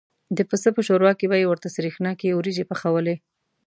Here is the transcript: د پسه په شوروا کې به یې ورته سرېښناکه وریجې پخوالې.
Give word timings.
د 0.37 0.39
پسه 0.49 0.69
په 0.77 0.81
شوروا 0.87 1.11
کې 1.19 1.25
به 1.31 1.35
یې 1.41 1.45
ورته 1.49 1.67
سرېښناکه 1.75 2.25
وریجې 2.37 2.65
پخوالې. 2.71 3.15